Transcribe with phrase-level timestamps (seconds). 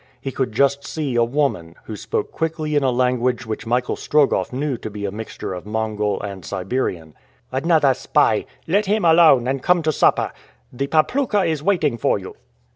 [0.19, 4.51] He could just see a woman, who spoke quickly in a language which Michael Strogoff
[4.51, 7.13] knew to be a mixture of Mongol and Siberian.
[7.51, 8.47] "Another spy!
[8.67, 10.31] Let him alone, and come to supper.
[10.73, 12.35] The papluka is waiting for you."